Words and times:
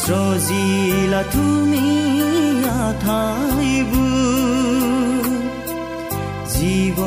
সৃজিলা 0.00 1.22
তুমি 1.32 1.86
আঠাইবোৰ 2.82 4.02
জীৱ 6.54 6.98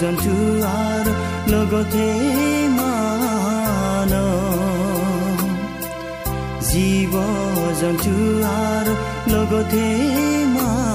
জন্তু 0.00 0.34
আৰু 0.70 1.12
লগতে 1.52 2.08
মান 2.76 4.12
জীৱ 6.68 7.14
জন্তু 7.80 8.14
আৰু 8.56 8.92
লগতে 9.32 9.86
মান 10.54 10.85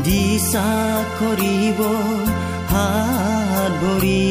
দিশা 0.00 0.68
কৰিব 1.18 1.80
হাত 2.68 3.72
ভৰি 3.82 4.22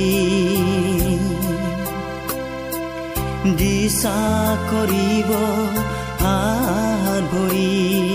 দিশা 3.58 4.22
কৰিব 4.72 5.32
হাত 6.24 7.22
ভৰি 7.34 8.11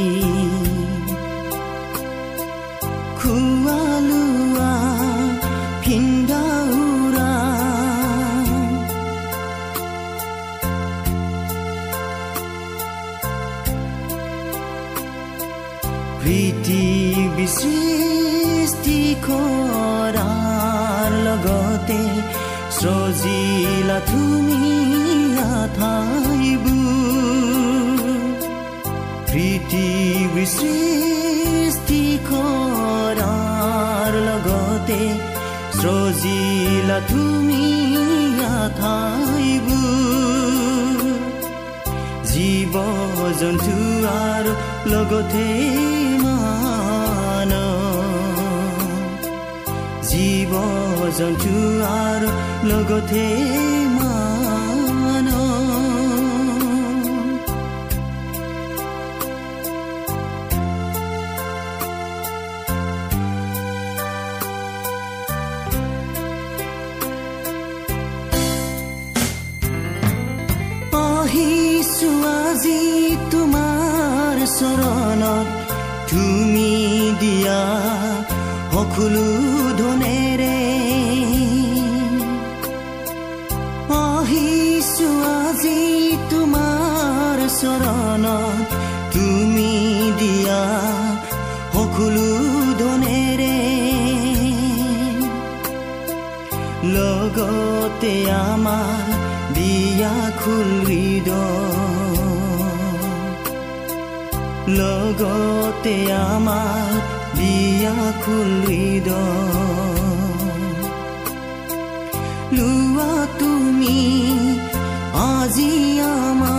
সৃষ্টি 30.54 32.02
কৰাৰ 32.28 34.12
লগতে 34.28 35.00
সজিলা 35.78 36.98
তুমি 37.10 37.66
জীৱ 42.30 42.74
জন্তু 43.40 43.74
আৰু 44.08 44.52
লগতে 44.92 45.46
মান 46.22 47.52
জীৱ 50.10 50.52
জন্তু 51.18 51.54
আৰু 51.92 52.28
লগতে 52.70 53.24
দিয়া 77.46 77.64
সকলো 78.72 79.26
ধনেৰে। 79.78 80.58
আহিছো 83.98 85.10
আজি 85.34 85.82
তোমাৰ 86.30 87.38
চৰণত 87.60 88.68
তুমি 89.14 89.74
দিয়া 90.20 90.62
সকলো 91.74 92.28
ধনেৰে। 92.82 93.58
লগতে 96.96 98.14
আমাৰ 98.44 99.06
বিয়া 99.54 100.16
খুলিদ 100.40 101.28
লগতে 104.78 105.96
আমাৰ 106.26 107.05
লোৱা 112.56 113.14
তুমি 113.40 114.00
আজি 115.26 115.72
আমাৰ। 116.10 116.56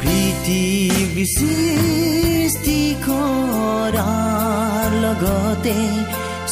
পৃথিৱী 0.00 1.24
সৃষ্টি 1.36 2.80
কৰাৰ 3.06 4.88
লগতে 5.04 5.78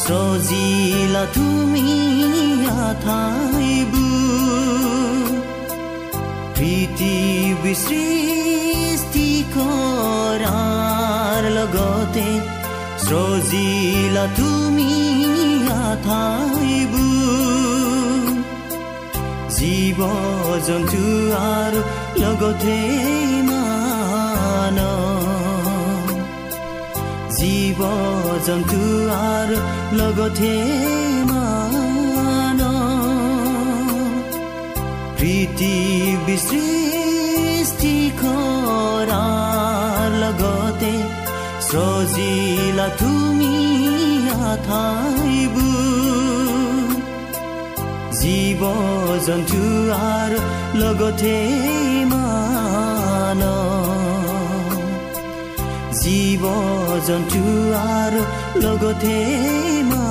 সজিলা 0.05 1.23
তুমি 1.35 1.87
আঠাইবোৰ 2.87 4.12
প্ৰীতি 7.03 7.73
সৃষ্টি 7.83 9.27
কৰাৰ 9.55 11.43
লগতে 11.57 12.27
সজিলা 13.05 14.25
তুমি 14.37 14.93
আঠাইবোৰ 15.83 17.03
জীৱ 19.57 19.99
জন্তু 20.67 21.03
আৰু 21.49 21.79
লগতে 22.23 22.77
মান 23.49 24.77
জীৱ 27.37 27.79
জন্তু 28.47 28.81
আৰু 29.29 29.57
লগতে 29.99 30.53
মান 31.31 32.59
পৃথিৱী 35.17 36.62
সজিলা 42.83 42.89
তুমি 42.99 43.53
আঠাইবোৰ 44.45 45.67
জীৱ 48.19 48.61
জন্তু 49.27 49.61
আৰু 50.07 50.39
লগতে 50.81 51.37
মান 52.11 53.41
জীৱ 56.01 56.43
জন্তু 57.07 57.43
আৰু 57.95 58.21
লগতে 58.63 59.17
মান 59.89 60.02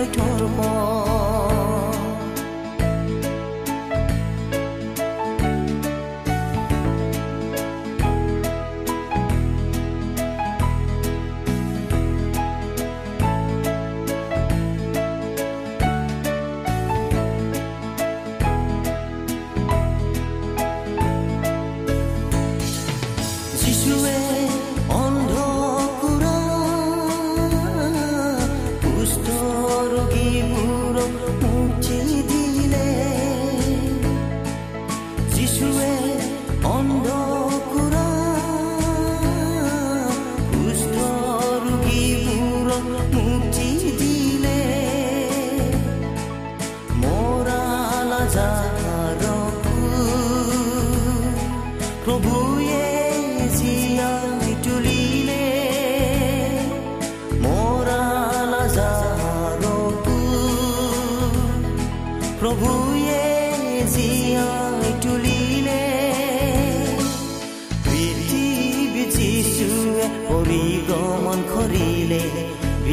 thôi 0.00 0.08
trôi 0.16 0.48
qua 0.56 1.09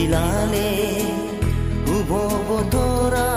বিলালে 0.07 0.69
শুভ 1.85 2.11
বতৰা 2.49 3.29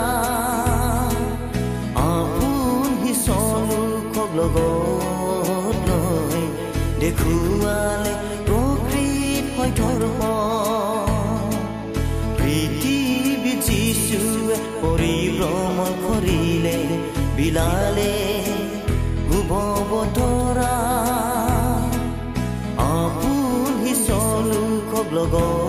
আপুনি 2.03 3.11
চলোকক 3.25 4.29
লগত 4.39 5.87
লৈ 5.87 6.43
দেখুৱালে 7.01 8.13
প্ৰকৃত 8.47 9.45
সত্যৰ 9.57 10.01
পথ। 10.19 11.51
পৃথিৱী 12.39 13.53
যিশুৱে 13.67 14.57
পৰিভ্ৰমণ 14.81 15.91
কৰিলে 16.05 16.77
বিলালে 17.37 18.13
শুভ 19.27 19.51
বতৰা 19.91 20.75
আপুনি 22.91 23.91
চলোকক 24.07 25.07
লগত 25.19 25.60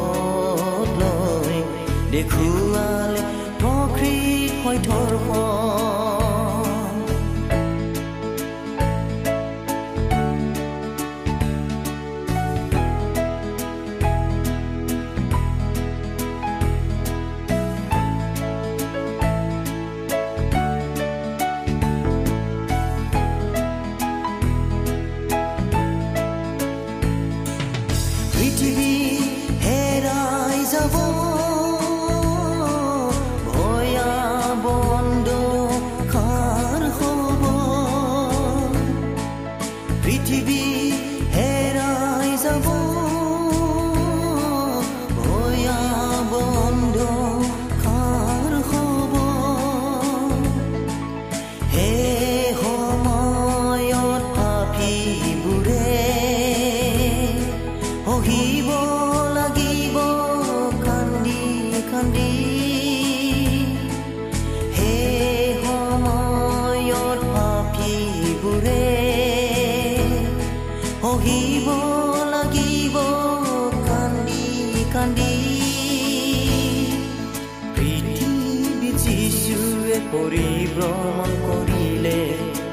পৰিভ্ৰমণ 80.12 81.30
কৰিলে 81.44 82.18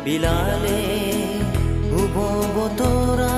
বিলালে 0.05 0.79
শুভ 1.85 2.15
বতৰা 2.55 3.28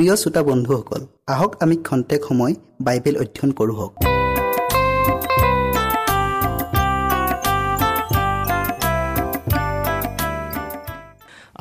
প্ৰিয় 0.00 0.16
শ্ৰোতা 0.16 0.42
বন্ধুসকল 0.42 1.02
আহক 1.32 1.52
আমি 1.62 1.76
খন্তেক 1.86 2.20
সময় 2.28 2.54
বাইবেল 2.86 3.14
অধ্যয়ন 3.22 3.50
কৰোঁ 3.58 3.88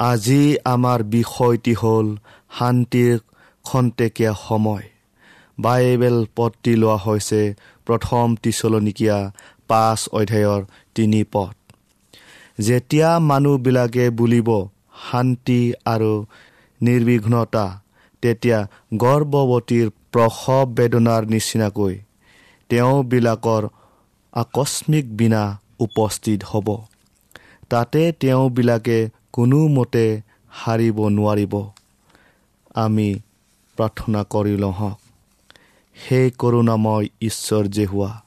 আজি 0.09 0.43
আমাৰ 0.73 0.99
বিষয়টি 1.15 1.73
হ'ল 1.81 2.07
শান্তিৰ 2.59 3.15
খন্তেকীয়া 3.65 4.33
সময়। 4.47 4.85
বাইবেল 5.57 6.17
পদটি 6.35 6.73
লোৱা 6.75 6.97
হৈছে 7.05 7.41
প্ৰথম 7.87 8.25
টিচলনিকীয়া 8.43 9.17
পাঁচ 9.69 9.99
অধ্যায়ৰ 10.19 10.61
তিনি 10.95 11.21
পদ। 11.33 11.55
যেতিয়া 12.61 13.09
মানুহবিলাকে 13.29 14.05
বুলিব 14.09 14.49
শান্তি 15.05 15.61
আৰু 15.93 16.13
নিৰ্বিঘ্নতা 16.81 17.65
তেতিয়া 18.21 18.67
গৰ্ভৱতীৰ 18.97 19.89
প্ৰসৱ 20.11 20.65
বেদনাৰ 20.65 21.25
নিচিনাকৈ 21.25 21.95
তেওঁবিলাকৰ 22.69 23.67
আকস্মিক 24.33 25.05
বিনা 25.17 25.59
উপস্থিত 25.79 26.39
হ'ব। 26.43 26.67
তাতে 27.69 28.11
তেওঁবিলাকে 28.11 29.09
কোনোমতে 29.33 30.21
হাৰিব 30.49 30.97
নোৱাৰিব। 31.09 31.53
আমি 32.75 33.09
প্ৰাৰ্থনা 33.77 34.23
কৰি 34.29 34.57
লওঁ 34.57 34.73
হওক। 34.73 34.99
সেই 35.95 36.31
কৰোণাময় 36.31 37.07
ঈশ্বৰ 37.21 37.63
যে 37.67 37.85
হোৱা 37.85 38.21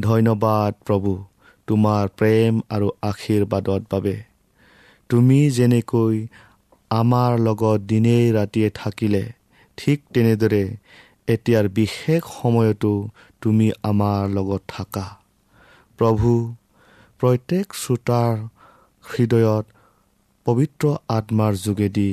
ধন্যবাদ 0.00 0.74
প্ৰভু 0.86 1.24
তোমাৰ 1.66 2.08
প্ৰেম 2.16 2.60
আৰু 2.70 2.88
আশীৰ্বাদৰ 3.02 3.80
বাবে। 3.90 4.16
তুমি 5.08 5.50
যেনেকৈ 5.50 6.26
আমাৰ 6.90 7.38
লগত 7.38 7.80
দিনে 7.80 8.16
ৰাতিয়ে 8.32 8.70
থাকিলে 8.70 9.24
ঠিক 9.78 9.98
তেনেদৰে 10.14 10.64
এতিয়াৰ 11.28 11.66
বিশেষ 11.68 12.22
সময়তো 12.42 12.92
তুমি 13.40 13.70
আমাৰ 13.82 14.20
লগত 14.28 14.62
থাকা। 14.68 15.06
প্ৰভু 15.98 16.30
প্ৰত্যেক 17.20 17.66
শ্ৰোতাৰ 17.74 18.34
হৃদয়ত 19.04 19.64
পবিত্ৰ 20.46 20.84
আত্মাৰ 21.08 21.52
যোগেদি 21.56 22.10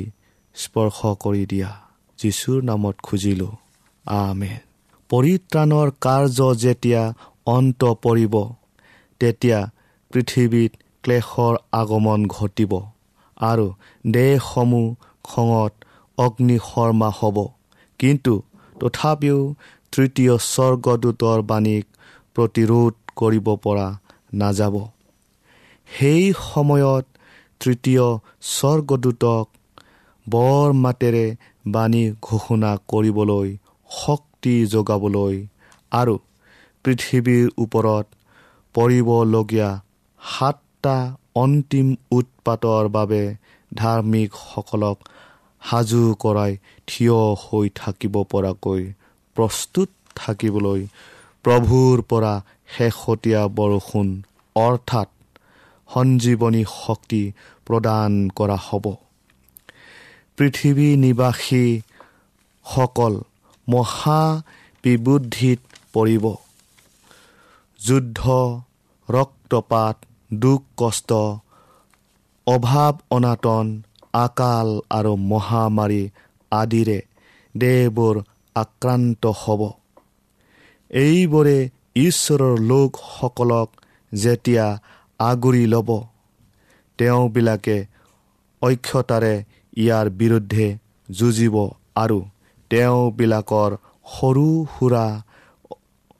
স্পৰ্শ 0.54 0.98
কৰি 1.24 1.46
দিয়া। 1.46 1.70
যীশুৰ 2.18 2.58
নামত 2.62 2.96
খুজিলোঁ 3.02 3.52
আমে 4.06 4.52
পৰিত্ৰাণৰ 5.10 5.88
কাৰ্য 6.00 6.38
যেতিয়া 6.54 7.02
অন্ত 7.46 7.84
পৰিব 7.84 8.34
তেতিয়া 9.20 9.58
পৃথিৱীত 10.10 10.72
ক্লেশৰ 11.04 11.54
আগমন 11.72 12.20
ঘটিব। 12.26 12.72
আৰু 13.50 13.66
দেশসমূহ 14.10 14.86
খঙত 15.24 15.72
অগ্নিশৰ্মা 16.18 17.08
হ'ব। 17.18 17.36
কিন্তু 18.00 18.34
তথাপিও 18.80 19.38
তৃতীয় 19.92 20.34
স্বৰ্গদূতৰ 20.52 21.38
বাণীক 21.50 21.84
প্ৰতিৰোধ 22.36 22.92
কৰিব 23.16 23.46
পৰা 23.64 23.88
নাযাব। 24.34 24.74
সেই 25.88 26.22
সময়ত 26.44 27.04
তৃতীয় 27.60 28.06
স্বৰ্গদূতক 28.50 29.44
বৰ 30.26 30.68
মাতেৰে 30.84 31.26
বাণী 31.66 32.04
ঘোষণা 32.22 32.72
কৰিবলৈ 32.90 33.48
শক্তি 33.90 34.54
যোগাবলৈ 34.66 35.34
আৰু 35.92 36.14
পৃথিৱীৰ 36.84 37.46
ওপৰত 37.58 38.06
পৰিবলগীয়া 38.74 39.70
সাতটা 40.20 40.96
অন্তিম 41.36 41.88
উৎপাতৰ 42.10 42.84
বাবে 42.88 43.22
ধাৰ্মিকসকলক 43.74 44.98
সাজু 45.62 46.02
কৰাই 46.20 46.52
থিয় 46.86 47.18
হৈ 47.42 47.66
থাকিব 47.74 48.14
পৰাকৈ 48.32 48.82
প্ৰস্তুত 49.36 49.88
থাকিবলৈ 50.16 50.80
প্ৰভুৰ 51.44 51.96
পৰা 52.10 52.34
শেহতীয়া 52.76 53.42
বৰষুণ 53.56 54.08
অৰ্থাৎ 54.56 55.08
সঞ্জীৱনী 55.88 56.62
শক্তি 56.74 57.22
প্ৰদান 57.66 58.10
কৰা 58.36 58.58
হ'ব। 58.66 58.84
পৃথিৱী 60.38 60.88
নিবাসীসকল 60.96 61.84
মহা 63.66 64.22
বিবুদ্ধিত 64.84 65.60
পৰিব। 65.92 66.24
যুদ্ধ 67.80 68.20
ৰক্তপাত 69.08 69.96
দুখ 70.40 70.62
কষ্ট 70.76 71.10
অভাৱ 72.46 72.94
অনাটন 73.10 73.82
আকাল 74.18 74.68
আৰু 74.90 75.16
মহামাৰী 75.30 76.10
আদিৰে 76.52 77.00
দেহবোৰ 77.54 78.22
আক্ৰান্ত 78.56 79.26
হ'ব। 79.40 79.60
এইবোৰে 80.90 81.68
ঈশ্বৰৰ 81.96 82.58
লোকসকলক 82.70 83.68
যেতিয়া 84.12 84.78
আগুৰি 85.20 85.66
ল'ব 85.66 86.04
তেওঁবিলাকে 86.98 87.86
অক্ষতাৰে 88.62 89.44
ইয়াৰ 89.76 90.06
বিৰুদ্ধে 90.20 90.78
যুঁজিব 91.08 91.56
আৰু 91.96 92.18
তেওঁবিলাকৰ 92.70 93.70
সৰু 94.10 94.48
সুৰা 94.74 95.06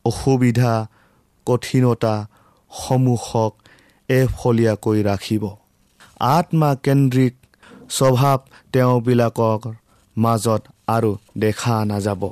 অসুবিধা 0.04 0.74
কঠিনতাসমূহক 1.46 3.52
এফলীয়াকৈ 4.08 4.98
ৰাখিব। 5.02 5.44
আত্মা 6.20 6.70
কেন্দ্ৰিক 6.84 7.34
স্বভাৱ 7.90 8.38
তেওঁবিলাকৰ 8.72 9.60
মাজত 10.16 10.62
আৰু 10.88 11.10
দেখা 11.38 11.76
নাযাব। 11.84 12.22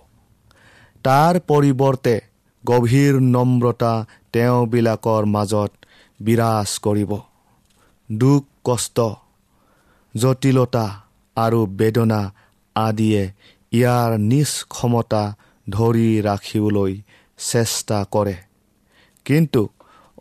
তাৰ 1.04 1.34
পৰিৱৰ্তে 1.48 2.14
গভীৰ 2.64 3.14
নম্ৰতা 3.34 3.94
তেওঁবিলাকৰ 4.32 5.22
মাজত 5.26 5.70
বিৰাজ 6.20 6.70
কৰিব। 6.78 7.12
দুখ 8.10 8.42
কষ্ট 8.64 8.98
জটিলতা 10.14 10.86
আৰু 11.36 11.60
বেদনা 11.66 12.20
আদিয়ে 12.76 13.22
ইয়াৰ 13.72 14.10
নিজ 14.18 14.50
ক্ষমতা 14.68 15.22
ধৰি 15.66 16.08
ৰাখিবলৈ 16.20 16.92
চেষ্টা 17.38 17.98
কৰে। 18.10 18.36
কিন্তু 19.24 19.62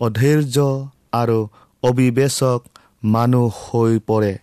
অধৈৰ্য 0.02 0.58
আৰু 1.14 1.40
অবিবেচক 1.84 2.62
মানুহ 3.04 3.52
হৈ 3.66 4.00
পৰে। 4.08 4.34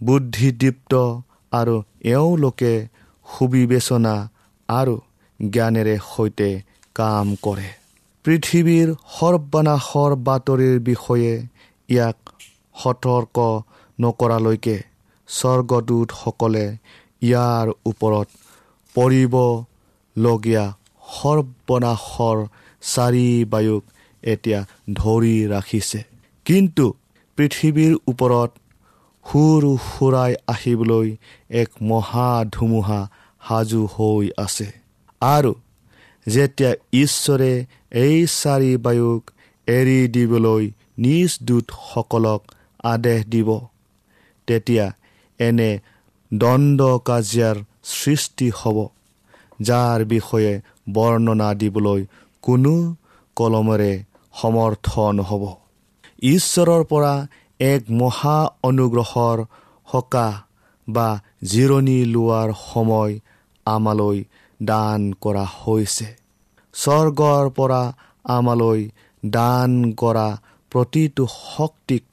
বুদ্ধিদীপ্ত 0.00 0.92
আৰু 1.52 1.74
এওঁলোকে 2.04 2.72
সুবিবেচনা 3.26 4.14
আৰু 4.68 4.94
জ্ঞানেৰে 5.40 5.96
সৈতে 6.10 6.50
কাম 6.94 7.26
কৰে। 7.42 7.68
পৃথিৱীৰ 8.24 8.88
সৰ্বনাশৰ 9.16 10.12
বাতৰিৰ 10.26 10.76
বিষয়ে 10.80 11.32
ইয়াক 11.88 12.18
সতৰ্ক 12.74 13.36
নকৰালৈকে 13.98 14.76
স্বৰ্গদূতসকলে 15.28 16.66
ইয়াৰ 17.22 17.66
ওপৰত 17.86 18.28
পৰিবলগীয়া 18.94 20.64
সৰ্বনাশৰ 21.08 22.38
চাৰি 22.82 23.28
বায়ুক 23.44 23.84
এতিয়া 24.32 24.60
ধৰি 24.94 25.34
ৰাখিছে। 25.46 26.00
কিন্তু 26.46 26.86
পৃথিৱীৰ 27.38 27.92
ওপৰত 28.08 28.50
সুৰ 29.26 29.62
সুৰাই 29.86 30.32
আহিবলৈ 30.48 31.08
এক 31.50 31.70
মহা 31.82 32.28
ধুমুহা 32.52 33.00
সাজু 33.48 33.82
হৈ 33.94 34.26
আছে। 34.38 34.68
আৰু 35.20 35.52
যেতিয়া 36.26 36.72
ঈশ্বৰে 36.92 37.52
এই 38.04 38.26
চাৰি 38.32 38.72
বায়ুক 38.76 39.22
এৰি 39.66 40.00
দিবলৈ 40.08 40.64
নিজ 40.98 41.30
দূতসকলক 41.42 42.42
আদেশ 42.84 43.20
দিব 43.26 43.48
তেতিয়া 44.46 44.86
এনে 45.40 45.70
দণ্ড 46.30 46.80
কাজিয়াৰ 46.98 47.56
সৃষ্টি 47.84 48.48
হ'ব 48.58 48.78
যাৰ 49.62 50.04
বিষয়ে 50.04 50.52
বৰ্ণনা 50.92 51.48
দিবলৈ 51.54 52.00
কোনো 52.42 52.74
কলমেৰে 53.36 53.92
সমৰ্থ 54.40 54.88
নহ'ব 55.18 55.44
ঈশ্বৰৰ 56.22 56.82
পৰা 56.84 57.14
এক 57.60 57.82
মহা 58.00 58.38
অনুগ্ৰহৰ 58.62 59.38
সকাহ 59.92 60.32
বা 60.88 61.08
জিৰণি 61.44 61.98
লোৱাৰ 62.04 62.52
সময় 62.62 63.12
আমালৈ 63.66 64.18
দান 64.60 65.00
কৰা 65.20 65.44
হৈছে। 65.60 66.08
স্বৰ্গৰ 66.74 67.44
পৰা 67.50 67.82
আমালৈ 68.24 68.80
দান 69.22 69.70
কৰা 69.92 70.28
প্ৰতিটো 70.72 71.24
শক্তিক 71.32 72.04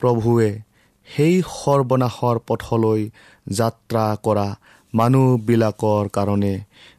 প্ৰভুৱে 0.00 0.50
সেই 1.08 1.34
সৰ্বনাশৰ 1.52 2.36
পথলৈ 2.48 3.02
যাত্ৰা 3.52 4.04
কৰা 4.26 4.48
মানুহবিলাকৰ 4.94 6.08
কাৰণে 6.08 6.54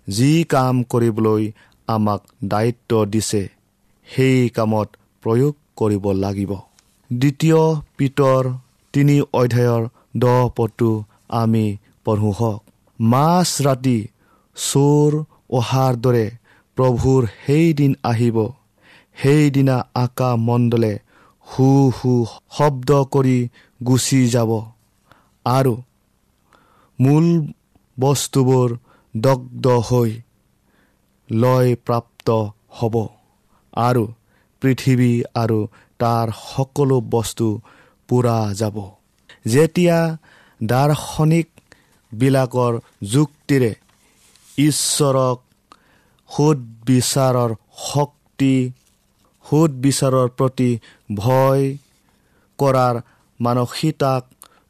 যি 0.09 0.31
কাম 0.43 0.83
কৰিবলৈ 0.83 1.43
আমাক 1.87 2.21
দায়িত্ব 2.43 2.91
দিছে। 3.05 3.43
সেই 4.07 4.49
কামত 4.49 4.89
প্ৰয়োগ 5.23 5.53
কৰিব 5.75 6.05
লাগিব। 6.23 6.51
দ্বিতীয় 7.11 7.61
পিতৰ 7.97 8.43
তিনি 8.93 9.15
অধ্যায়ৰ 9.33 9.83
দহ 10.17 10.49
পদটো 10.57 10.91
আমি 11.29 11.65
পঢ়োঁ 12.05 12.33
হওক। 12.33 12.61
মাছ 12.99 13.49
ৰাতি 13.61 14.07
চোৰ 14.57 15.11
অহাৰ 15.49 15.93
দৰে 15.95 16.25
প্ৰভুৰ 16.77 17.21
সেইদিন 17.45 17.95
আহিব। 18.03 18.37
সেইদিনা 19.21 19.77
আকা 19.95 20.35
মণ্ডলে 20.35 20.93
হু 21.47 21.69
হু 21.97 22.13
শব্দ 22.57 22.89
কৰি 23.13 23.37
গুচি 23.81 24.21
যাব। 24.27 24.51
আৰু 25.45 25.73
মূল 26.99 27.25
বস্তুবোৰ 27.99 28.69
দগ্ধ 29.17 29.67
হৈ 29.67 30.11
লয় 31.29 31.75
প্ৰাপ্ত 31.75 32.27
হ'ব। 32.71 32.95
আৰু 33.73 34.13
পৃথিৱী 34.61 35.23
আৰু 35.35 35.67
তাৰ 35.99 36.31
সকলো 36.31 37.01
বস্তু 37.01 37.61
পূৰা 38.07 38.53
যাব। 38.53 38.91
যেতিয়া 39.47 40.17
দাৰ্শনিকবিলাকৰ 40.63 42.79
যুক্তিৰে 43.03 43.75
ঈশ্বৰক 44.57 45.39
সুদবিচাৰৰ 46.29 47.55
শক্তি 47.77 48.71
সুদবিচাৰৰ 49.45 50.29
প্ৰতি 50.37 50.79
ভয় 51.15 51.77
কৰাৰ 52.59 53.01
মানসিকতাক 53.39 54.23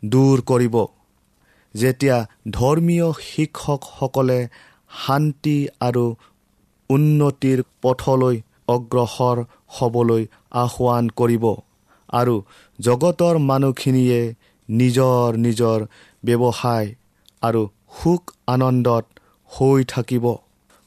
দূৰ 0.05 0.41
কৰিব। 0.41 0.75
যেতিয়া 1.75 2.25
ধৰ্মীয় 2.51 3.13
শিক্ষকসকলে 3.21 4.47
শান্তি 5.05 5.67
আৰু 5.79 6.15
উন্নতিৰ 6.89 7.63
পথলৈ 7.81 8.41
অগ্ৰসৰ 8.67 9.37
হ'বলৈ 9.67 10.25
আহ্বান 10.51 11.09
কৰিব। 11.09 11.45
আৰু 12.09 12.35
জগতৰ 12.79 13.37
মানুহখিনিয়ে 13.37 14.35
নিজৰ 14.69 15.37
নিজৰ 15.37 15.79
ব্যৱসায় 16.23 16.95
আৰু 17.41 17.61
সুখ 18.01 18.21
আনন্দত 18.47 19.05
হৈ 19.51 19.83
থাকিব। 19.83 20.25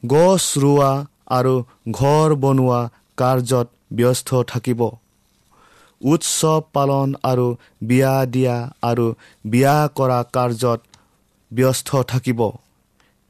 গছ 0.05 0.43
ৰোৱা 0.57 0.91
আৰু 1.27 1.53
ঘৰ 1.91 2.35
বনোৱা 2.35 2.81
কাৰ্যত 3.17 3.67
ব্যস্ত 3.93 4.29
থাকিব। 4.43 4.81
উৎসৱ 6.01 6.61
পালন 6.73 7.13
আৰু 7.23 7.47
বিয়া 7.81 8.25
দিয়া 8.25 8.55
আৰু 8.81 9.05
বিয়া 9.45 9.75
কৰা 9.95 10.19
কাৰ্যত 10.33 10.79
ব্যস্ত 11.53 11.89
থাকিব। 12.01 12.39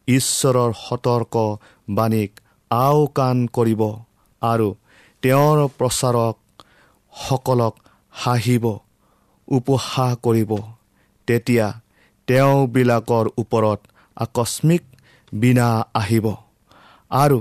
ঈশ্বৰৰ 0.07 0.71
সতৰ্ক 0.73 1.35
বাণীক 1.89 2.31
আওকাণ 2.71 3.47
কৰিব। 3.47 4.06
আৰু 4.41 4.67
তেওঁৰ 5.23 5.57
প্ৰচাৰকসকলক 5.77 7.73
হাঁহিব 8.13 8.65
উপহাস 9.47 10.11
কৰিব। 10.25 10.51
তেতিয়া 11.27 11.67
তেওঁবিলাকৰ 12.27 13.25
ওপৰত 13.37 13.79
আকস্মিক 14.17 14.83
বিনা 15.31 15.67
আহিব 15.93 16.25
আৰু 17.11 17.39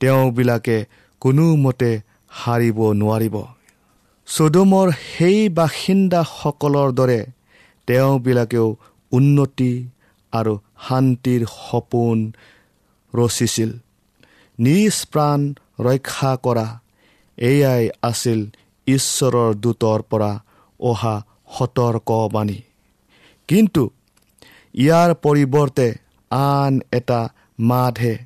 তেওঁবিলাকে 0.00 0.76
কোনোমতে 1.22 1.90
সাৰিব 2.38 2.78
নোৱাৰিব। 3.00 3.36
চুডুমৰ 4.28 4.88
সেই 5.04 5.38
বাসিন্দাসকলৰ 5.58 6.88
দৰে 6.98 7.20
তেওঁবিলাকেও 7.88 8.68
উন্নতি 9.12 9.72
আৰু 10.32 10.54
শান্তিৰ 10.86 11.42
সপোন 11.60 12.18
ৰচিছিল। 13.14 13.70
নিজ 14.58 14.94
প্ৰাণ 15.12 15.40
ৰক্ষা 15.80 16.36
কৰা। 16.36 16.80
এয়াই 17.36 17.88
আছিল 18.02 18.46
ঈশ্বৰৰ 18.86 19.54
দূতৰ 19.54 20.02
পৰা 20.02 20.40
অহা 20.80 21.24
সতৰ্কবাণী। 21.58 22.62
কিন্তু 23.48 23.90
ইয়াৰ 24.74 25.14
পৰিৱৰ্তে 25.14 25.94
আন 26.30 26.80
এটা 26.92 27.28
মাতহে 27.60 28.18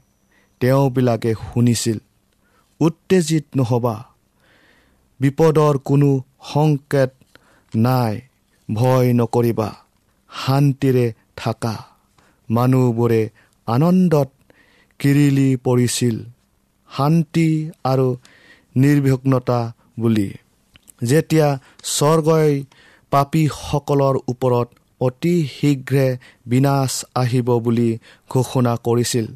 তেওঁবিলাকে 0.61 1.35
শুনিছিল। 1.35 1.99
উত্তেজিত 2.81 3.45
নহ'বা। 3.57 4.05
বিপদৰ 5.21 5.79
কোনো 5.79 6.23
সংকেত 6.43 7.13
নাই। 7.77 8.21
ভয় 8.75 9.13
নকৰিবা। 9.13 9.75
শান্তিৰে 10.31 11.13
থাকা। 11.37 11.77
মানুহবোৰে 12.51 13.31
আনন্দত 13.67 14.31
কিৰিলি 14.99 15.57
পৰিছিল। 15.57 16.25
শান্তি 16.97 17.49
আৰু 17.85 18.09
নিৰ্বিঘ্নতা 18.75 19.61
বুলি। 19.99 20.29
যেতিয়া 21.03 21.49
স্বৰ্গই 21.97 22.53
পাপীসকলৰ 23.13 24.17
ওপৰত 24.33 24.69
অতি 25.01 25.37
শীঘ্ৰে 25.57 26.07
বিনাশ 26.47 26.93
আহিব 27.15 27.49
বুলি 27.59 27.91
ঘোষণা 28.31 28.73
কৰিছিল 28.87 29.27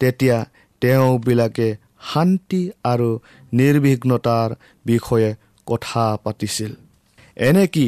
তেতিয়া 0.00 0.38
তেওঁবিলাকে 0.82 1.68
শান্তি 2.12 2.62
আৰু 2.84 3.10
নিৰ্বিঘ্নতাৰ 3.52 4.48
বিষয়ে 4.84 5.30
কথা 5.66 6.04
পাতিছিল। 6.24 6.72
এনেকি 7.40 7.86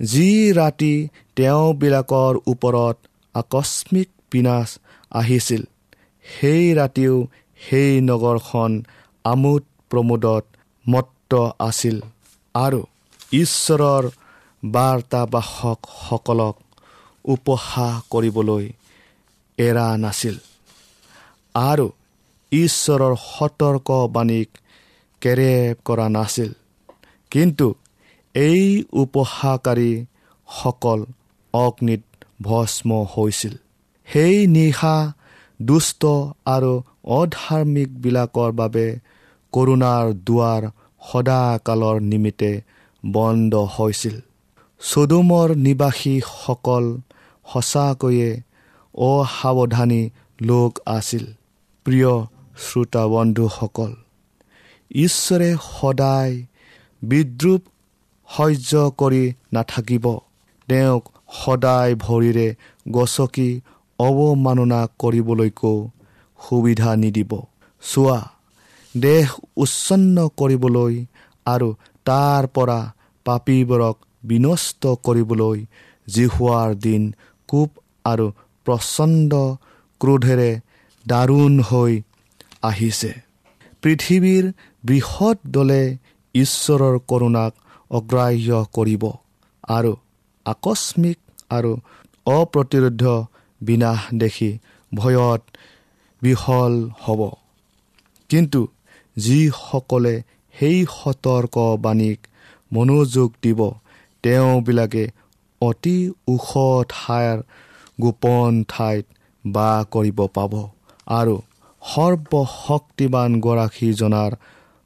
যি 0.00 0.30
ৰাতি 0.52 0.94
তেওঁবিলাকৰ 1.36 2.34
ওপৰত 2.46 2.96
আকস্মিক 3.34 4.08
বিনাশ 4.32 4.68
আহিছিল 5.12 5.62
সেই 6.24 6.64
ৰাতিও 6.74 7.14
সেই 7.68 8.00
নগৰখন 8.00 8.82
আমোদ 9.24 9.62
প্ৰমোদত 9.90 10.44
মত্ত 10.86 11.34
আছিল 11.60 12.00
আৰু 12.54 12.84
ঈশ্বৰৰ 13.32 14.10
বাৰ্তাবাসকসকলক 14.62 16.56
উপহাস 17.24 18.02
কৰিবলৈ 18.12 18.72
এৰা 19.58 19.96
নাছিল 19.96 20.36
আৰু 21.54 21.90
ঈশ্বৰৰ 22.52 23.14
সতৰ্কবাণীক 23.24 24.48
কেৰেপ 25.22 25.76
কৰা 25.84 26.08
নাছিল। 26.08 26.52
কিন্তু 27.32 27.74
এই 28.34 28.84
উপহাকাৰীসকল 28.92 31.04
অগ্নিত 31.54 32.02
ভস্ম 32.42 33.06
হৈছিল। 33.14 33.54
সেই 34.08 34.46
নিশা 34.46 35.12
দুষ্ট 35.62 36.02
আৰু 36.46 36.72
অধাৰ্মিকবিলাকৰ 37.16 38.50
বাবে 38.52 38.86
কৰোণাৰ 39.52 40.06
দুৱাৰ 40.26 40.62
সদাকালৰ 41.12 41.96
নিমিত্তে 42.00 42.52
বন্ধ 43.06 43.54
হৈছিল। 43.76 44.16
চুডুমৰ 44.80 45.48
নিবাসীসকল 45.56 46.84
সঁচাকৈয়ে 47.52 48.30
অসাৱধানী 48.94 50.02
লোক 50.42 50.72
আছিল। 50.86 51.24
প্ৰিয় 51.86 52.12
শ্ৰোতা 52.64 53.02
বন্ধুসকল 53.06 53.92
ঈশ্বৰে 54.90 55.50
সদায় 55.72 56.34
বিদ্ৰুপ 57.02 57.62
সহ্য 58.28 58.70
কৰি 58.98 59.24
নাথাকিব। 59.52 60.06
তেওঁক 60.68 61.04
সদায় 61.32 61.92
ভৰিৰে 61.94 62.48
গছকি 62.90 63.50
অৱমাননা 64.00 64.80
কৰিবলৈকো 65.02 65.72
সুবিধা 66.40 66.90
নিদিব। 67.02 67.32
চোৱা 67.82 68.18
দেশ 68.94 69.28
উচ্ছন্ন 69.56 70.16
কৰিবলৈ 70.38 70.94
আৰু 71.46 71.68
তাৰ 72.06 72.42
পৰা 72.54 72.80
পাপীবোৰক 73.26 73.96
বিনষ্ট 74.22 74.82
কৰিবলৈ 75.06 75.58
জিহুৱাৰ 76.06 76.70
দিন 76.86 77.02
কোপ 77.48 77.70
আৰু 78.04 78.26
প্ৰচণ্ড 78.66 79.32
ক্ৰোধেৰে 80.00 80.50
দাৰুণ 81.06 81.52
হৈ 81.68 81.92
আহিছে। 82.62 83.12
পৃথিৱীৰ 83.82 84.44
বৃহৎ 84.84 85.38
দলে 85.56 85.82
ঈশ্বৰৰ 86.34 86.96
কৰোণাক 87.10 87.52
অগ্ৰাহ্য 87.90 88.50
কৰিব 88.76 89.04
আৰু 89.68 89.92
আকস্মিক 90.46 91.18
আৰু 91.50 91.72
অপ্ৰতিৰোধ 92.26 93.04
বিনাশ 93.60 94.00
দেখি 94.22 94.50
ভয়ত 94.92 95.42
বিফল 96.22 96.74
হ'ব। 97.04 97.20
কিন্তু 98.30 98.60
যিসকলে 99.16 100.14
সেই 100.54 100.78
সতৰ্কবাণীক 100.96 102.18
মনোযোগ 102.70 103.30
দিব 103.42 103.60
তেওঁবিলাকে 104.24 105.04
অতি 105.60 105.98
ওখ 106.28 106.48
ঠাইৰ 106.94 107.38
গোপন 108.00 108.64
ঠাইত 108.68 109.06
বাস 109.44 109.84
কৰিব 109.94 110.18
পাব 110.36 110.52
আৰু 111.18 111.36
সৰ্বশক্তিবানগৰাকীজনাৰ 111.82 114.32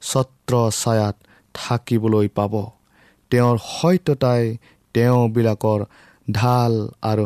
ছত্ৰ 0.01 0.53
ছায়াত 0.81 1.15
থাকিবলৈ 1.55 2.27
পাব। 2.37 2.53
তেওঁৰ 3.31 3.57
সত্যতাই 3.69 4.43
তেওঁবিলাকৰ 4.95 5.79
ঢাল 6.31 6.73
আৰু 7.01 7.25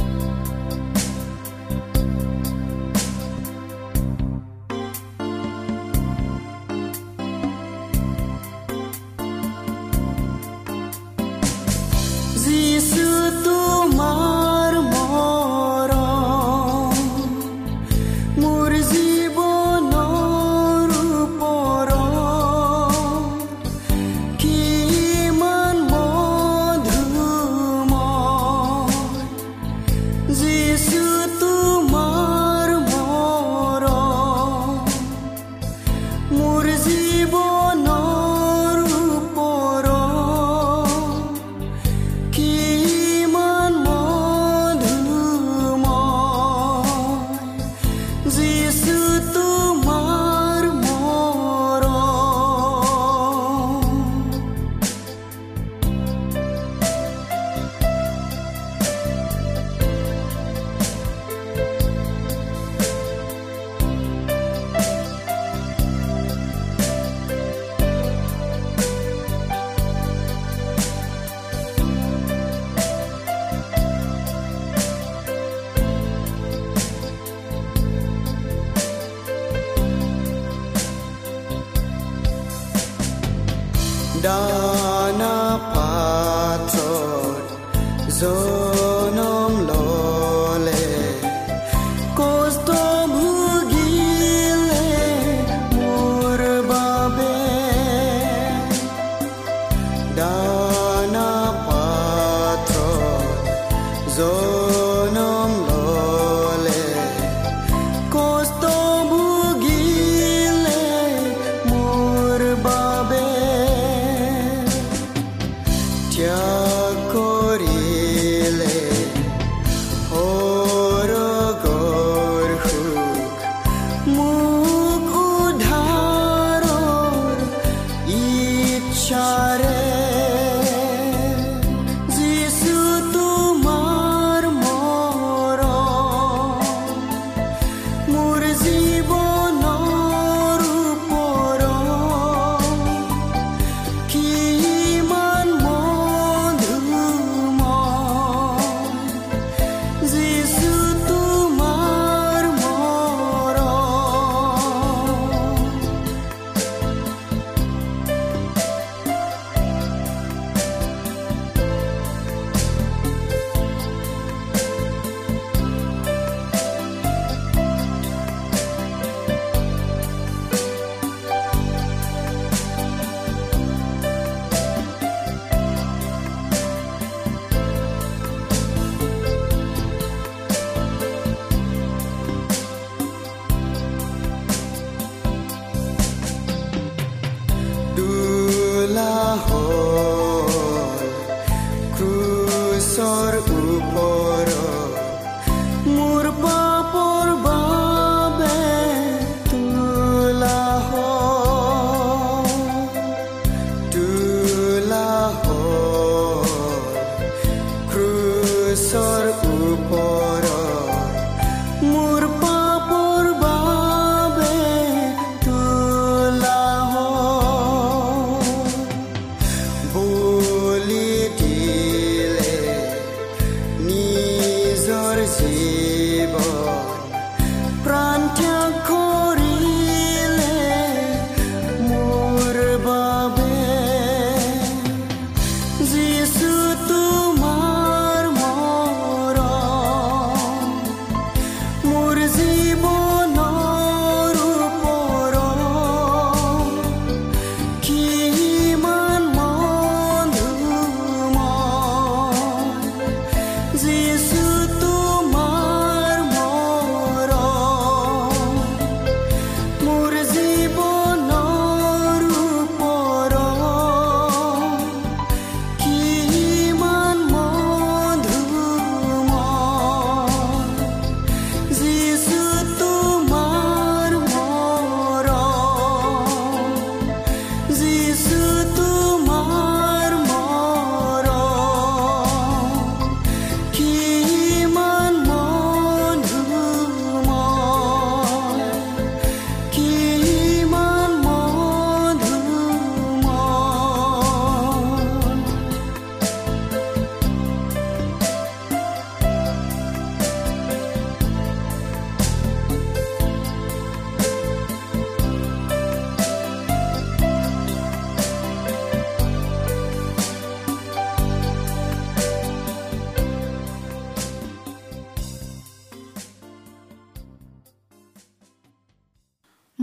দানা 85.51 85.57
পাত্ৰত 85.75 87.47